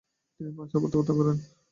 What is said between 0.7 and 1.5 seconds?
প্রত্যাবর্তন করেন।